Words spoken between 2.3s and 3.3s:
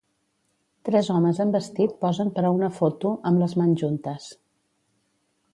per a una foto